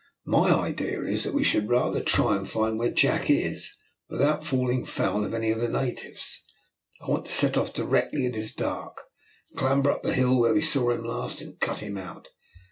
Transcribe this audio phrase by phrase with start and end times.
[0.25, 3.69] My idea is that we should rather try and find where Jack is,
[4.09, 6.43] without falling foul of any of the natives.
[7.01, 9.03] I want to set off directly it is dark,
[9.57, 12.29] clamber up the hill where we saw him last, and cut him out.